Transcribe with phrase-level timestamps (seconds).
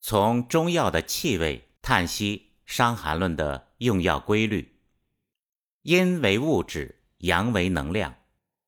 [0.00, 4.80] 从中药的气味叹息《伤寒论》的用药规律。
[5.82, 8.14] 阴为物质，阳为能量，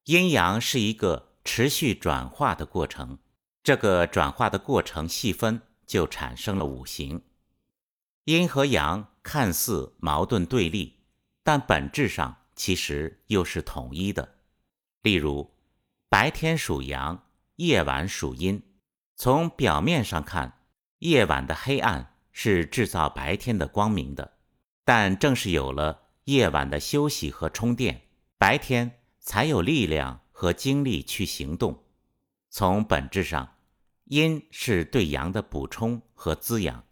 [0.04, 3.18] 阴阳是一个持续转化的过程。
[3.62, 7.22] 这个转化的过程细分，就产生了五行。
[8.24, 11.00] 阴和阳看似矛盾对立，
[11.42, 14.36] 但本质上其实又是统一的。
[15.02, 15.54] 例如，
[16.08, 17.26] 白天属阳，
[17.56, 18.62] 夜晚属阴。
[19.16, 20.59] 从表面上看，
[21.00, 24.38] 夜晚的黑暗是制造白天的光明的。
[24.84, 28.00] 但正是有了夜晚的休息和充电，
[28.38, 31.84] 白天才有力量和精力去行动。
[32.48, 33.56] 从本质上，
[34.04, 36.84] 阴是对阳的补充和滋养，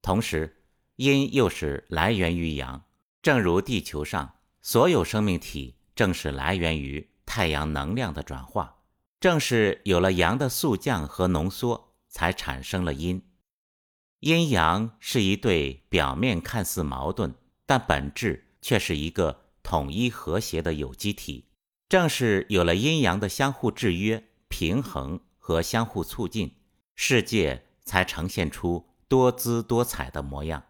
[0.00, 0.58] 同时。
[0.96, 2.84] 阴又是来源于阳，
[3.22, 8.76] 正如地球上所有生命体正是来源于太阳能量的转化，
[9.18, 13.20] 正是有了阳的速降和浓缩，才产生了阴。
[14.22, 17.34] 阴阳是一对表面看似矛盾，
[17.66, 21.46] 但本质却是一个统一和谐的有机体。
[21.88, 26.54] 正是有了阴阳的相互制约、平衡和相互促进，
[26.94, 30.62] 世界才呈现出多姿多彩的模样。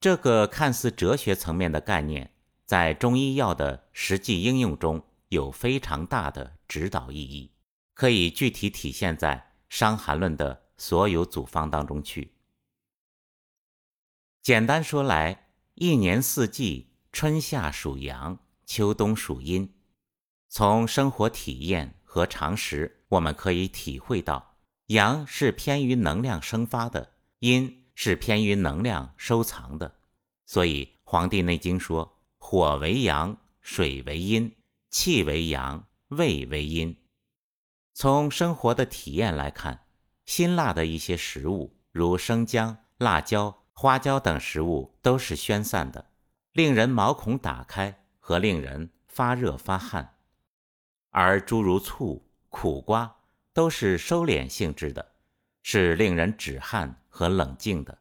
[0.00, 2.32] 这个看似哲学层面的概念，
[2.64, 7.50] 在中医药的实际应用中有非常大的指导意义，
[7.92, 9.36] 可以具体体现在
[9.68, 12.32] 《伤寒论》的所有组方当中去。
[14.42, 19.72] 简单说来，一年四季，春夏属阳，秋冬属阴。
[20.48, 27.78] 从生活体验和常识，我们可以体会到，阳是偏于能量生发的，阴。
[27.94, 29.94] 是偏于能量收藏的，
[30.46, 34.56] 所以《黄帝内经》说：“火为阳，水为阴，
[34.88, 36.96] 气为阳，胃为阴。”
[37.92, 39.84] 从生活的体验来看，
[40.24, 46.10] 辛辣的一些食物，如生姜、辣椒、花椒等食物，都是宣散的，
[46.52, 50.14] 令人毛孔打开和令人发热发汗；
[51.10, 53.16] 而诸如醋、苦瓜
[53.52, 55.12] 都是收敛性质的，
[55.62, 56.98] 是令人止汗。
[57.14, 57.98] 和冷静的。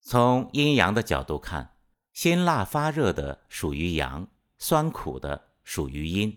[0.00, 1.76] 从阴阳的角度看，
[2.12, 4.26] 辛辣发热的属于阳，
[4.58, 6.32] 酸苦的属于阴。《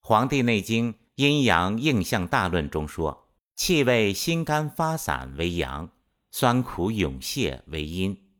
[0.00, 3.26] 黄帝内经·阴阳应象大论》中说
[3.56, 5.90] ：“气味心肝发散为阳，
[6.30, 8.30] 酸苦涌泄为阴。”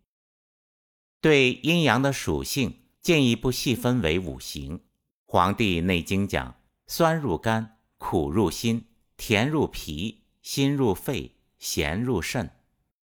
[1.21, 4.79] 对阴阳的属性进一步细分为五行。
[5.25, 12.53] 《黄帝内经》讲：“酸入肝，苦入心，甜入脾，辛入肺。”咸入肾。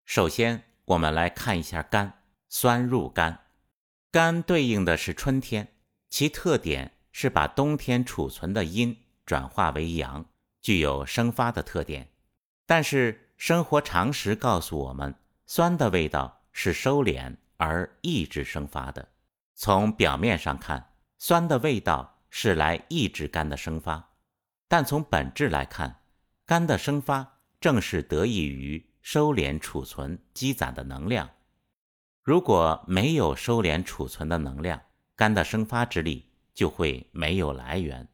[0.05, 3.47] 首先，我们来看一下肝，酸入肝。
[4.11, 5.69] 肝对应的是春天，
[6.09, 10.27] 其特点是把冬天储存的阴转化为阳，
[10.61, 12.09] 具有生发的特点。
[12.67, 15.15] 但是生活常识告诉我们，
[15.47, 19.09] 酸的味道是收敛而抑制生发的。
[19.55, 24.11] 从表面上看，酸的味道是来抑制肝的生发，
[24.69, 26.03] 但从本质来看，
[26.45, 27.39] 肝的生发。
[27.59, 31.31] 正是得益于收敛储存积攒的能量。
[32.23, 34.83] 如果没有收敛储存的能量，
[35.17, 38.07] 肝的生发之力就会没有来源。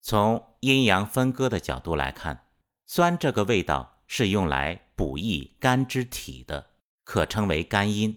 [0.00, 2.46] 从阴阳分割的角度来看，
[2.86, 6.70] 酸这个味道是用来补益肝之体的，
[7.04, 8.14] 可称为肝阴；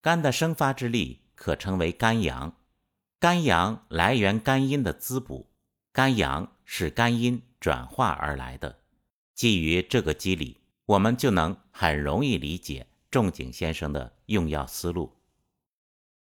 [0.00, 2.56] 肝的生发之力可称为肝阳。
[3.20, 5.48] 肝阳来源肝阴的滋补，
[5.92, 8.80] 肝阳是肝阴转化而来的。
[9.34, 15.16] 基于这个机理，我们就能很容易理解仲景先生的用药思路。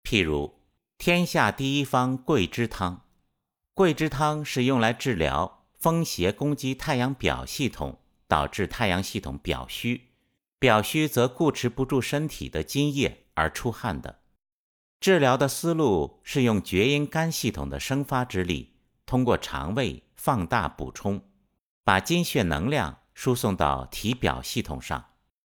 [0.03, 0.59] 譬如，
[0.99, 3.03] 天下第一方桂枝汤，
[3.75, 7.99] 桂枝汤是用来治疗风邪攻击太阳表系统，
[8.35, 10.09] 导致太阳系统表虚，
[10.59, 14.23] 表虚则固持不住身体的津液而出汗的。
[14.99, 18.75] 治疗的思路是用厥阴肝系统的生发之力，
[19.07, 21.23] 通过肠胃放大补充，
[21.85, 22.99] 把津血能量。
[23.15, 25.13] 输送到体表系统上。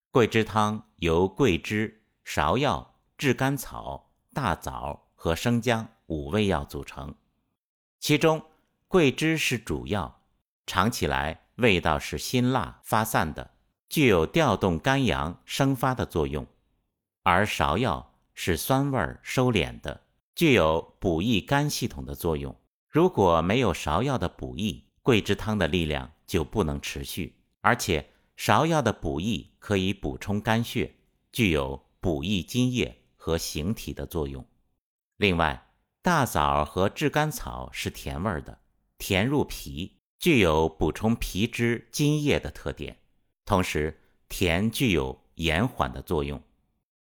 [0.09, 7.13] 桂枝汤由桂枝、芍药、炙甘草、大枣和生姜五味药组成，
[8.00, 8.44] 其中
[8.88, 10.24] 桂枝是主药，
[10.66, 13.52] 尝起来味道是辛辣发散的，
[13.88, 16.44] 具有调动肝阳生发的作用；
[17.24, 20.02] 而芍药是酸味收敛的，
[20.36, 22.54] 具有补益肝系统的作用。
[22.90, 27.38] 如果没有芍药的补益，桂枝汤的力量就不能持续。
[27.62, 30.96] 而且芍药的补益可以补充肝血，
[31.31, 34.46] 具有补益津液和形体的作用。
[35.18, 35.69] 另外，
[36.02, 38.57] 大枣和炙甘草是甜味的，
[38.98, 42.95] 甜入脾，具有补充皮脂津液的特点。
[43.44, 46.39] 同时，甜具有延缓的作用。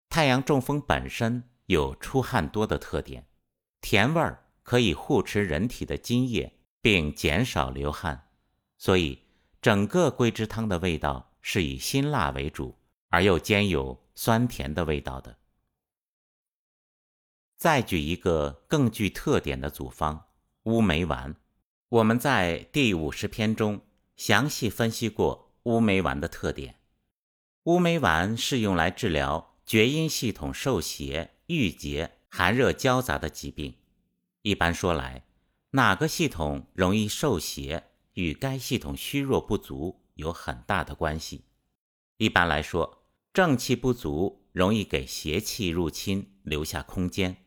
[0.10, 3.26] 太阳中风本身有出汗多的特点，
[3.80, 8.28] 甜味儿可以护持人体的津液，并减少流汗，
[8.78, 9.24] 所以
[9.62, 12.78] 整个桂枝汤的味道是以辛辣为主，
[13.08, 15.38] 而又兼有酸甜的味道的。
[17.56, 20.28] 再举一个更具特点的组方——
[20.64, 21.34] 乌梅丸。
[21.96, 23.80] 我们在第五十篇中
[24.18, 26.76] 详细分析过乌梅丸的特点。
[27.64, 33.76] 乌梅丸是用来治疗厥阴系统受邪、郁结、寒热交杂的疾病。
[34.42, 35.24] 一般说来，
[35.70, 41.46] 哪个系统容易受邪，与该系统虚弱不足有很大的关系。
[42.18, 47.38] 一般来说，正气不足容易给邪气入侵留下空间。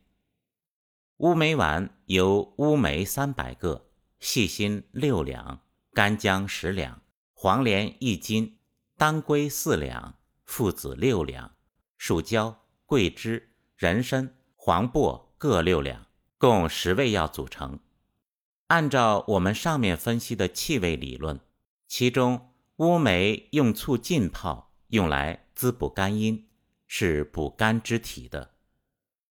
[1.17, 3.88] 乌梅丸由乌梅三百个、
[4.19, 5.61] 细辛六两、
[5.93, 7.01] 干姜十两、
[7.33, 8.59] 黄连一斤、
[8.97, 11.55] 当归四两、附子六两、
[11.97, 16.05] 蜀椒、桂枝、人参、黄柏各六两，
[16.37, 17.79] 共十味药组成。
[18.67, 21.39] 按照我们上面分析的气味理论，
[21.87, 26.47] 其中乌梅用醋浸泡，用来滋补肝阴，
[26.87, 28.51] 是补肝之体的；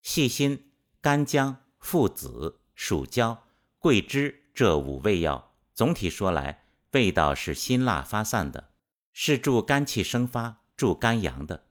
[0.02, 1.58] 细辛、干姜。
[1.80, 3.44] 附子、蜀椒、
[3.78, 8.70] 桂枝这五味药，总体说来，味道是辛辣发散的，
[9.12, 11.68] 是助肝气生发、助肝阳的。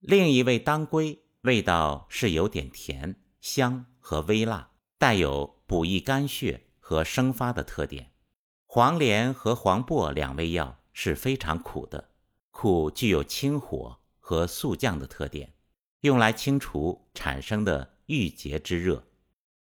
[0.00, 8.10] 另一味当归，味道是有点甜、香和微辣，带有补益肝血和生发的特点。
[8.66, 12.10] 黄连和黄柏两味药是非常苦的，
[12.50, 15.54] 苦具有清火和速降的特点，
[16.00, 19.04] 用来清除产生的郁结之热。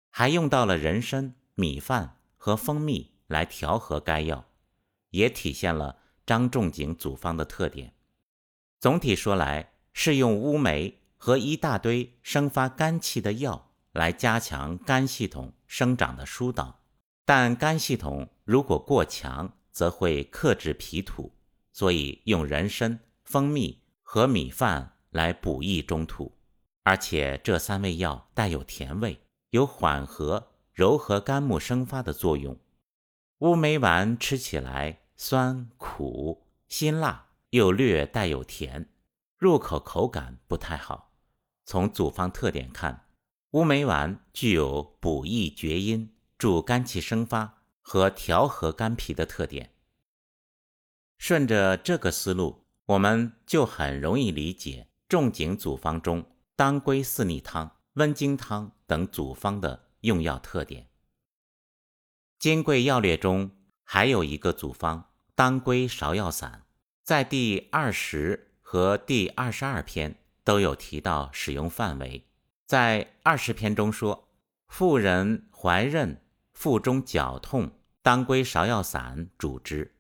[0.09, 2.14] 还用到了人参、米饭
[2.45, 4.45] 和蜂蜜来调和该药，
[5.09, 5.97] 也体现了
[6.27, 7.95] 张仲景组方的特点。
[8.79, 16.83] 总体说来，是用乌梅和一大堆生发肝气的药来加强肝系统生长的疏导。
[17.25, 21.33] 但肝系统如果过强，则会克制脾土，
[21.73, 26.37] 所以用人参、蜂蜜和米饭来补益中土。
[26.83, 29.19] 而且这三味药带有甜味。
[29.49, 32.59] 有缓和、柔和肝木生发的作用。
[33.39, 38.91] 乌梅丸吃起来酸、苦、辛辣，又略带有甜，
[39.39, 41.13] 入口口感不太好。
[41.65, 43.07] 从组方特点看，
[43.53, 49.71] 乌梅丸具有补益厥阴、助肝气生发和调和肝脾的特点。
[51.19, 56.25] 顺着这个思路，我们就很容易理解仲景组方中
[56.57, 57.71] 当归四逆汤。
[57.95, 60.83] 温经汤等组方的用药特点，
[62.39, 63.51] 《金匮要略》中
[63.83, 66.67] 还有一个组方当归芍药散，
[67.03, 72.29] 在第二十和第二十二篇都有提到使用范围。
[72.67, 74.29] 在二十篇中说，
[74.69, 76.19] 妇人怀妊、
[76.53, 77.73] 腹中绞痛，
[78.03, 79.93] 当归芍药散主之；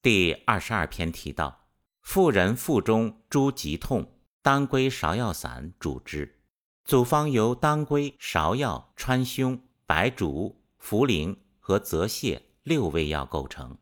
[0.00, 1.66] 第二十二篇提到，
[2.00, 4.10] 妇人腹中诸疾痛，
[4.40, 6.39] 当归芍药散主之。
[6.84, 13.78] 组方由当归、芍药、川芎、白术、茯苓和泽泻六味药构成。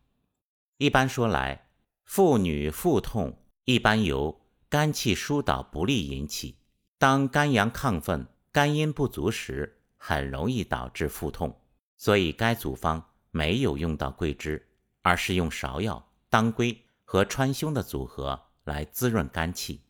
[0.76, 1.68] 一般说来，
[2.04, 6.58] 妇女腹痛一般由肝气疏导不利引起。
[6.98, 11.60] 当肝阳亢奋、肝阴不足时，很容易导致腹痛。
[11.96, 14.68] 所以该组方没有用到桂枝，
[15.02, 19.82] 而是用芍药、当归和川芎的组合来滋润肝气。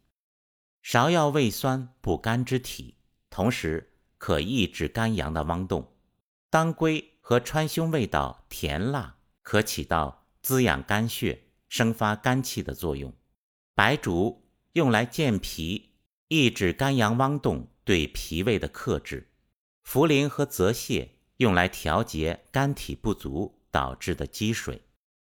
[0.84, 2.94] 芍药味酸，补肝之体。
[3.38, 5.92] 同时可抑制肝阳的汪动，
[6.50, 13.14] 当归和川芎味道甜辣，可起到滋养肝血、生发肝气的作用。
[13.76, 14.42] 白术
[14.72, 15.90] 用来健脾，
[16.26, 19.30] 抑制肝阳汪动对脾胃的克制。
[19.86, 24.82] 茯苓和泽泻用来调节肝体不足导致的积水。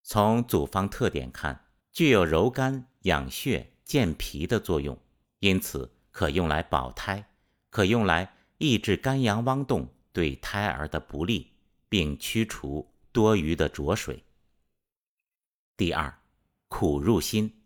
[0.03, 4.95] 从组方特点看，具有柔肝、养血、健脾的作用，
[5.39, 7.31] 因此可用来保胎。
[7.75, 11.51] 可用来抑制肝阳汪动对胎儿的不利，
[11.89, 14.23] 并驱除多余的浊水。
[15.75, 16.21] 第二，
[16.69, 17.63] 苦入心，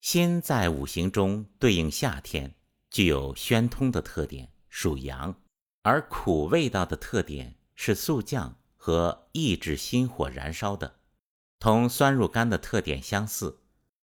[0.00, 2.54] 心在五行中对应夏天，
[2.90, 5.34] 具有宣通的特点，属阳；
[5.82, 11.00] 而苦味道的特点是速降和抑制心火燃烧的，
[11.58, 13.60] 同酸入肝的特点相似。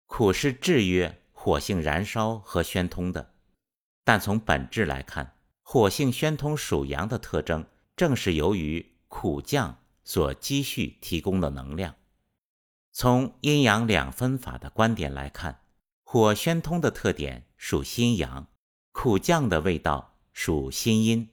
[0.05, 3.34] 苦是制约火性燃烧和宣通的。
[4.05, 7.65] 但从本质来看，火性宣通属阳的特征，
[7.97, 11.95] 正是由于苦降所积蓄提供的能量。
[12.91, 15.61] 从阴阳两分法的观点来看，
[16.03, 18.47] 火宣通的特点属心阳，
[18.91, 21.27] 苦降的味道属心阴。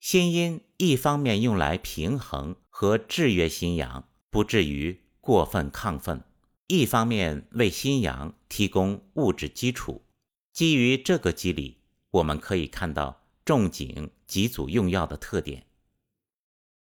[0.00, 6.18] 心阴一方面用来平衡和制约心阳，不至于过分亢奋；
[6.66, 10.04] 一方面为心阳提供物质基础。
[10.52, 11.80] 基于这个机理，
[12.14, 15.66] 我们可以看到仲景几组用药的特点。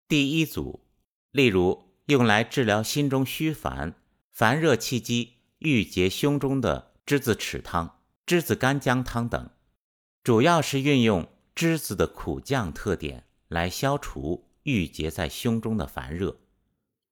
[0.08, 0.86] 第一组，
[1.32, 3.94] 例如用来治疗心中虚烦、
[4.32, 9.50] 烦热气机郁结胸中的栀子豉汤、栀子干姜汤等，
[10.24, 16.38] 主要是运用栀子的苦降特点来消除郁结在胸中的烦热。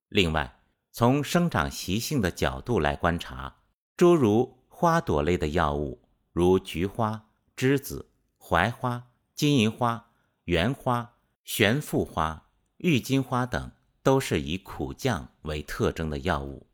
[0.09, 3.59] 另外，从生长习性的角度来观察，
[3.95, 6.03] 诸如花朵类的药物。
[6.33, 7.26] 如菊花、
[7.57, 10.11] 栀子、槐花、金银花、
[10.45, 13.73] 圆花、玄附花、郁金花等，
[14.03, 16.67] 都是以苦降为特征的药物。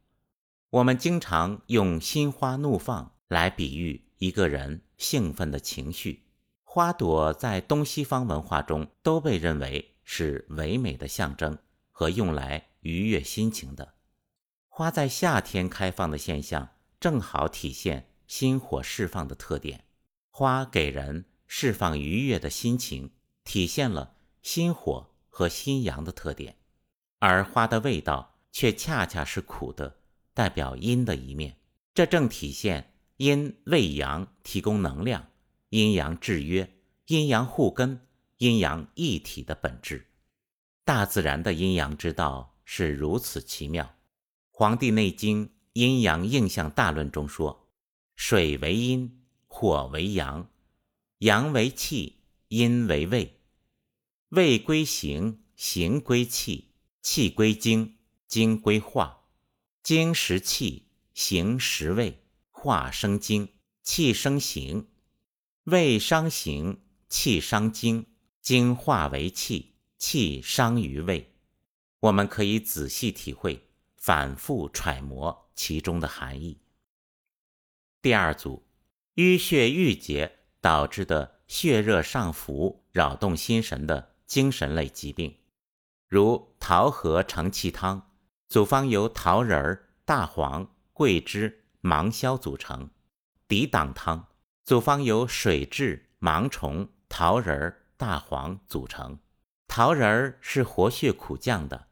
[0.71, 6.25] 我们经常用心花怒放来比喻一个人兴奋的情绪。
[6.65, 11.57] 花朵在东西方文化中都被认为是唯美的象征
[11.91, 13.95] 和用来愉悦心情的。
[14.69, 18.09] 花在夏天开放的现象，正好体现。
[18.27, 19.85] 心火释放的特点，
[20.35, 23.11] 花给人释放愉悦的心情，
[23.45, 26.55] 体现了心火和心阳的特点；
[27.19, 29.99] 而花的味道却恰恰是苦的，
[30.33, 31.59] 代表阴的一面。
[31.93, 35.29] 这正体现阴为阳提供能量，
[35.69, 38.01] 阴阳制约，阴阳互根，
[38.39, 40.07] 阴阳一体的本质。
[40.83, 43.85] 大自然的阴阳之道是如此奇妙，
[44.51, 47.69] 《黄帝内经·阴阳应象大论》中说。
[48.15, 49.22] 水为阴，
[49.55, 50.51] 火为阳，
[51.19, 53.39] 阳为气，阴为胃。
[54.31, 59.29] 胃归形，形归气，气归精，精归化。
[59.83, 63.51] 精实气，形实胃，化生精，
[63.83, 64.89] 气生形。
[65.65, 66.81] 胃伤形，
[67.11, 68.07] 气伤精，
[68.41, 71.35] 精化为气，气伤于胃。
[72.01, 76.59] 我们可以仔细体会，反复揣摩其中的含义。
[78.01, 78.65] 第二组，
[79.17, 85.37] 淤血郁结导致的血热上浮、扰动心神的精神类疾病，
[86.09, 88.11] 如桃核承气汤，
[88.49, 92.89] 组方由桃仁、大黄、桂枝、芒硝组成；
[93.47, 94.29] 抵挡汤，
[94.65, 99.19] 组方由水蛭、芒虫、桃仁、大黄组成。
[99.69, 101.89] 桃仁是活血苦降的，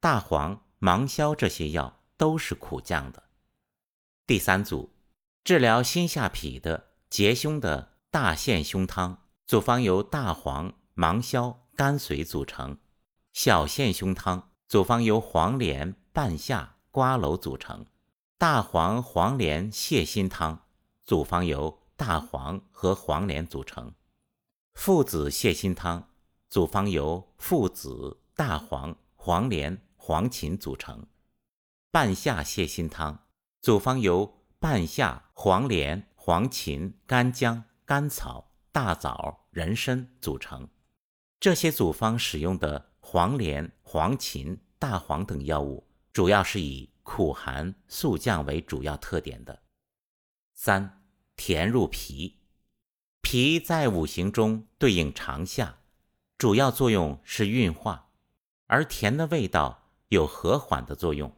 [0.00, 3.24] 大黄、芒硝这些药都是苦降的。
[4.26, 4.91] 第三组。
[5.44, 12.76] 治疗心下痞的结胸的大陷胸汤，组方由大黄、芒硝、甘遂组成；
[13.32, 17.86] 小陷胸汤组方由黄连、半夏、瓜蒌组成；
[18.38, 20.66] 大黄黄连泻心汤
[21.04, 23.94] 组方由大黄和黄连组成；
[24.74, 26.10] 附子泻心汤
[26.48, 31.00] 组方由附子、大黄、黄连、黄芩组成；
[31.90, 33.26] 半夏泻心汤
[33.60, 40.68] 组方由半夏、黄连、黄芩、干姜、甘草、大枣、人参组成。
[41.40, 49.62] 这些组方使用的黄连、黄芩、大黄等药物，主要是以苦寒速降为主要特点的。
[50.54, 51.02] 三、
[51.34, 52.36] 甜入脾，
[53.20, 55.80] 脾在五行中对应长夏，
[56.38, 58.10] 主要作用是运化，
[58.68, 61.34] 而甜的味道有和缓的作用。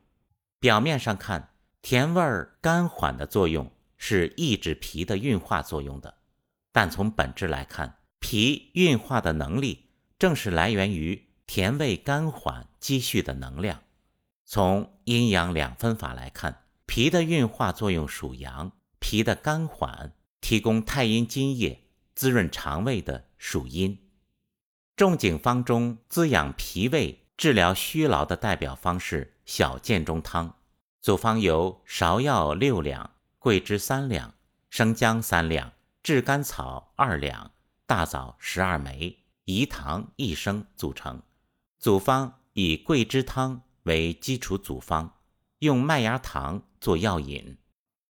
[0.60, 1.53] 表面上看。
[1.84, 6.14] 甜味儿甘缓的作用是抑制脾的运化作用的，
[6.72, 13.82] 但从本质来看，脾运化的能力正是来源于甜味甘缓积蓄的能量。
[14.46, 23.98] 从阴阳两分法来看，脾的运化作用属阳，脾的甘缓提供太阴津液滋润肠胃的属阴。
[24.96, 30.56] 仲景方中滋养脾胃、治疗虚劳的代表方是小建中汤。
[31.04, 34.32] 组方由芍药六两、桂枝三两、
[34.70, 35.70] 生姜三两、
[36.02, 37.50] 炙甘草二两、
[37.84, 41.20] 大枣十二枚、饴糖一升组成。
[41.78, 45.18] 组方以桂枝汤为基础组方，
[45.58, 47.58] 用麦芽糖做药引，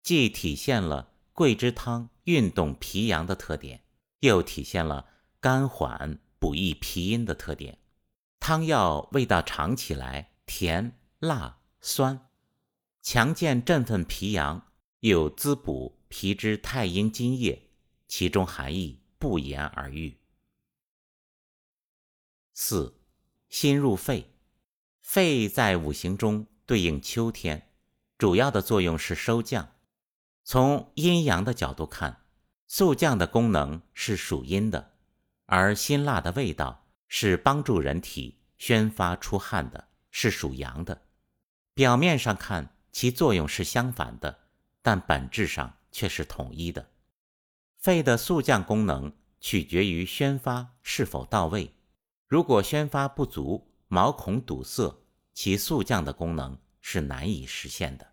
[0.05, 3.83] 既体现了桂枝汤运动脾阳的特点，
[4.21, 5.07] 又体现了
[5.41, 7.77] 甘缓补益脾阴的特点。
[8.39, 12.29] 汤药味道尝起来甜、辣、酸。
[13.05, 17.69] 强健振奋脾阳，又滋补脾之太阴津液，
[18.09, 20.19] 其中含义不言而喻。
[22.55, 22.99] 四，
[23.51, 24.31] 心入肺，
[25.03, 27.69] 肺在五行中对应秋天，
[28.17, 29.75] 主要的作用是收降。
[30.43, 32.25] 从阴阳的角度看，
[32.67, 34.95] 速降的功能是属阴的，
[35.45, 41.03] 而辛辣的味道是帮助人体宣发出汗的，是属阳的。
[41.75, 44.39] 表面上看，其作用是相反的，
[44.81, 46.91] 但本质上却是统一的。
[47.77, 51.75] 肺的速降功能取决于宣发是否到位，
[52.29, 58.13] 如果宣发不足，毛孔堵塞，其速降的功能是难以实现的。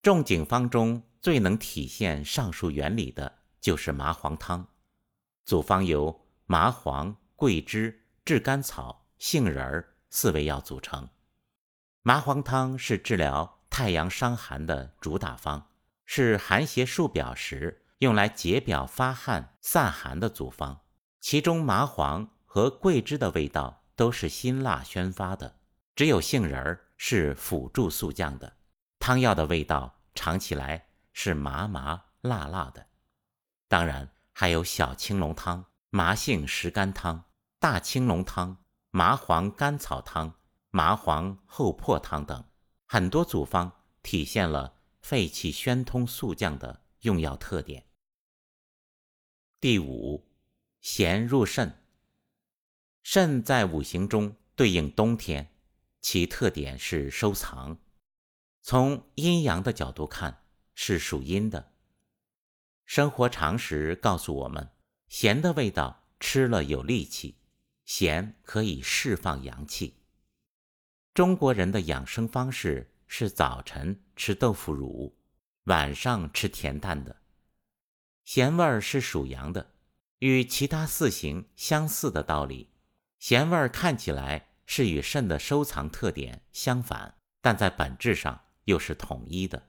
[0.00, 4.68] 仲景方中最能体现上述原理的就是麻黄汤，
[5.44, 11.08] 组方由麻黄、桂枝、炙甘草、杏仁儿四味药组成。
[12.02, 15.70] 麻黄汤是治疗太阳伤寒的主打方，
[16.04, 20.82] 是寒邪束表时用来解表发汗散寒的组方。
[21.18, 25.56] 其中麻黄和桂枝的味道都是辛辣宣发的，
[25.96, 28.52] 只有杏仁儿是辅助速降的。
[28.98, 32.86] 汤药的味道尝起来是麻麻辣辣的。
[33.66, 37.24] 当然还有小青龙汤、麻杏石甘汤、
[37.58, 38.58] 大青龙汤、
[38.90, 40.34] 麻黄甘草汤。
[40.72, 42.44] 麻黄厚朴汤等
[42.92, 47.86] 很多组方体现了肺气宣通速降的用药特点。
[49.60, 50.26] 第五，
[50.80, 51.84] 咸入肾。
[53.04, 55.54] 肾在五行中对应冬天，
[56.00, 57.78] 其特点是收藏。
[58.60, 60.42] 从阴阳的角度看，
[60.74, 61.72] 是属阴的。
[62.86, 64.68] 生活常识告诉我们，
[65.06, 67.36] 咸的味道吃了有力气，
[67.84, 69.99] 咸可以释放阳气。
[71.12, 75.18] 中国人的养生方式是早晨吃豆腐乳，
[75.64, 77.16] 晚上吃甜淡的。
[78.24, 79.72] 咸味儿是属阳的，
[80.20, 82.70] 与其他四行相似的道理。
[83.18, 89.68] 咸味儿看起来是与肾的收藏特点相反，但在本质上又是统一的。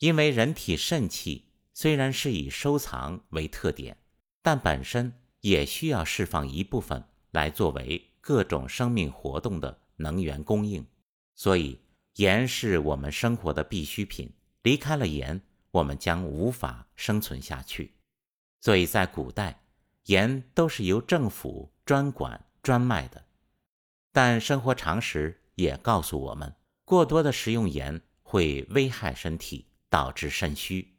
[0.00, 3.96] 因为人体肾气虽然是以收藏为特点，
[4.42, 9.78] 但本身也需要释放一部分来作为各种生命活动的。
[10.00, 10.84] 能源供应，
[11.34, 11.78] 所以
[12.14, 14.32] 盐是我们生活的必需品。
[14.62, 17.94] 离开了盐，我们将无法生存下去。
[18.60, 19.62] 所以在古代，
[20.04, 23.24] 盐都是由政府专管专卖的。
[24.12, 30.96] 但生活常识也告诉我们，过多的食用盐会危害身体，导致肾虚。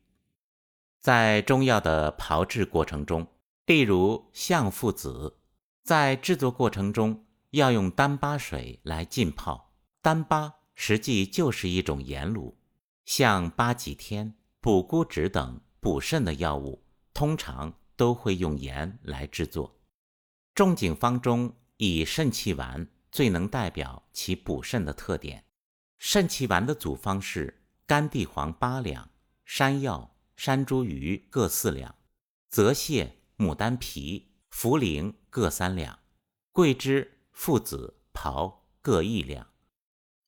[1.00, 3.28] 在中药的炮制过程中，
[3.66, 5.38] 例如象附子，
[5.84, 7.26] 在制作过程中。
[7.52, 12.56] 要用丹巴水来浸泡，丹巴实际就是一种盐卤，
[13.06, 16.84] 像八戟天、补骨脂等补肾的药物，
[17.14, 19.80] 通常都会用盐来制作。
[20.56, 25.44] 仲景方中以肾气丸最能代表其补肾的特点。
[25.98, 29.10] 肾气丸的组方是干地黄八两，
[29.44, 31.94] 山药、山茱萸各四两，
[32.50, 36.00] 泽泻、牡丹皮、茯苓各三两，
[36.54, 37.18] 桂枝。
[37.44, 39.48] 附子、炮各一两，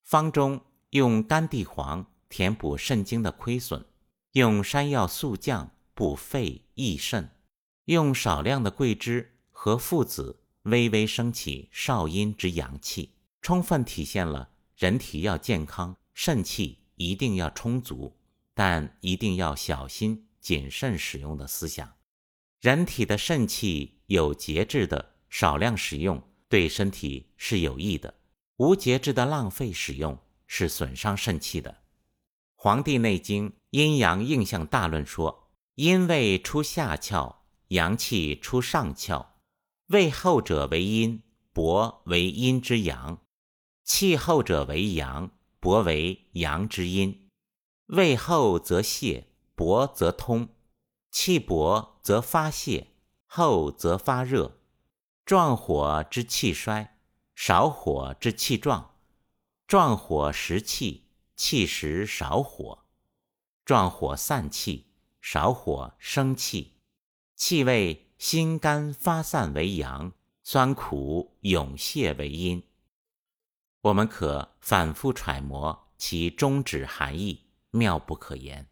[0.01, 3.85] 方中用干地黄填补肾经的亏损，
[4.31, 7.29] 用山药速降补肺益肾，
[7.85, 18.17] 用少量的桂枝和附子微微升起少阴之阳气，充分体现了人体要健康，肾气一定要充足，
[18.55, 21.93] 但一定要小心谨慎使用的思想。
[22.59, 26.19] 人体的肾气有节制的少量使用。
[26.53, 28.13] 对身体是有益的，
[28.57, 31.71] 无节制的浪费使用是损伤肾气的。
[32.53, 37.37] 《黄帝内经·阴阳应象大论》说：“阴位出下窍，
[37.69, 39.29] 阳气出上窍，
[39.87, 43.17] 胃后者为阴，薄为阴之阳；
[43.83, 47.31] 气后者为阳，薄为阳之阴。
[47.87, 50.49] 胃后则泄，薄则通；
[51.09, 52.89] 气薄则发泄，
[53.25, 54.59] 后则发热。”
[55.25, 56.97] 壮火之气衰，
[57.33, 58.93] 少火之气壮；
[59.65, 61.07] 壮火食气，
[61.37, 62.83] 气食少火；
[63.63, 66.73] 壮火散气，少火生气。
[67.37, 70.11] 气味心肝发散为阳，
[70.43, 72.61] 酸苦涌泄为阴。
[73.79, 78.67] 我们可反复揣摩其中旨含义，妙不可言。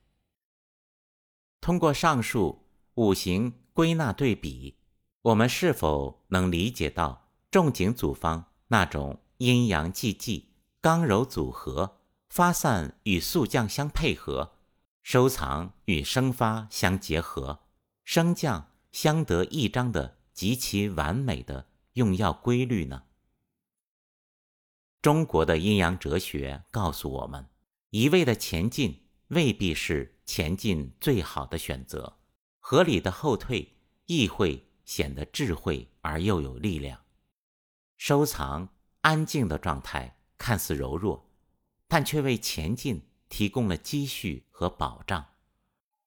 [1.62, 4.81] 通过上述五行归纳对比。
[5.24, 10.50] 我们是否能理解到仲景组方那种阴阳济济、
[10.82, 14.54] 刚柔组合、发散与速降相配合、
[15.04, 17.60] 收藏与生发相结合、
[18.04, 23.04] 升降相得益彰的极其完美的用药规律呢？
[25.04, 27.48] 中国的阴阳哲学告诉我们，
[27.92, 32.18] 一味的前进未必是前进最好的选择。
[32.60, 37.00] 合理的后退亦会显得智慧而又有力量。
[37.96, 38.68] 收藏
[39.00, 41.32] 安静的状态看似柔弱，
[41.88, 45.26] 但却为前进提供了积蓄和保障。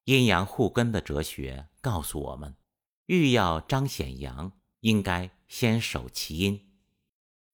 [0.05, 2.57] 阴阳互根的哲学告诉我们，
[3.07, 6.69] 欲要彰显阳，应该先守其阴。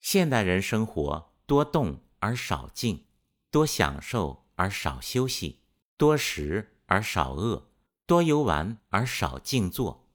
[0.01, 3.05] 现代人生活多动而少静，
[3.53, 5.61] 多享受而少休息，
[5.97, 7.69] 多食而少饿，
[8.05, 10.10] 多游玩而少静坐。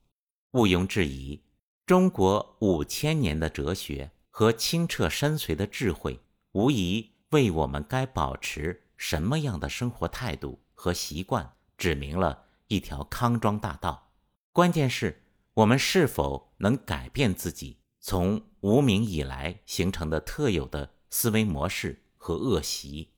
[0.55, 1.41] 毋庸置疑，
[1.85, 6.21] 中国五千年的哲学和清澈深邃的智慧，
[6.53, 11.51] 无疑为我们该保持什么样的生活态度和习惯。
[11.77, 14.13] 指明了一条康庄大道，
[14.53, 15.23] 关键是
[15.55, 23.09] 我们是否能改变自己从无名以来形成的特有的思维模式和恶习，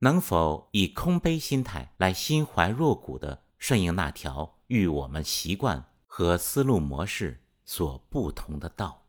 [0.00, 9.01] 能否以空杯心态来心怀若谷地顺应那条与我们习惯和思路模式所不同的道。